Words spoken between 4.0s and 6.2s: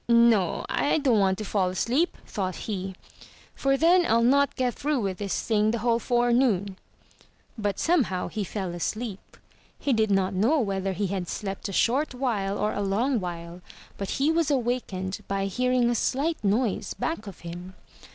I'll not get through with this thing the whole